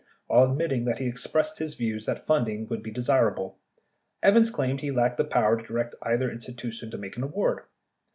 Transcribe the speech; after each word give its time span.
While 0.25 0.49
admitting 0.51 0.85
that 0.85 0.97
he 0.97 1.05
expressed 1.05 1.59
his 1.59 1.75
view 1.75 1.99
that 1.99 2.25
funding 2.25 2.65
would 2.69 2.81
be 2.81 2.89
desirable, 2.89 3.59
Evans 4.23 4.49
claimed 4.49 4.81
he 4.81 4.89
lacked 4.89 5.17
the 5.17 5.23
power 5.23 5.55
to 5.55 5.63
direct 5.67 5.93
either 6.01 6.27
institu 6.27 6.73
tion 6.73 6.89
to 6.89 6.97
make 6.97 7.17
an 7.17 7.23
award. 7.23 7.65